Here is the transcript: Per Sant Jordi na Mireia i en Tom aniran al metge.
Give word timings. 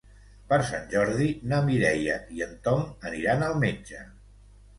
Per 0.51 0.57
Sant 0.69 0.87
Jordi 0.93 1.27
na 1.51 1.59
Mireia 1.67 2.15
i 2.39 2.43
en 2.47 2.57
Tom 2.69 2.83
aniran 3.11 3.45
al 3.51 3.61
metge. 3.67 4.03